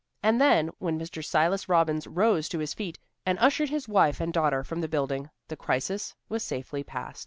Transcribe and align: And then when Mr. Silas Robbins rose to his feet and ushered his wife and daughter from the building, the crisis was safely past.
And 0.23 0.41
then 0.41 0.71
when 0.79 0.97
Mr. 0.99 1.23
Silas 1.23 1.69
Robbins 1.69 2.07
rose 2.07 2.49
to 2.49 2.57
his 2.57 2.73
feet 2.73 2.97
and 3.23 3.37
ushered 3.37 3.69
his 3.69 3.87
wife 3.87 4.19
and 4.19 4.33
daughter 4.33 4.63
from 4.63 4.81
the 4.81 4.87
building, 4.87 5.29
the 5.47 5.55
crisis 5.55 6.15
was 6.27 6.43
safely 6.43 6.83
past. 6.83 7.19